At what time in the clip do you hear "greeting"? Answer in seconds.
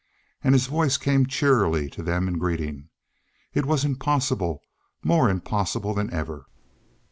2.39-2.89